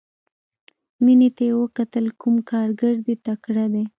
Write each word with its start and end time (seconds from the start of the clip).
مينې 1.03 1.29
ته 1.35 1.43
يې 1.49 1.53
وکتل 1.63 2.05
کوم 2.21 2.35
کارګر 2.51 2.95
دې 3.05 3.15
تکړه 3.25 3.65
دى. 3.73 3.83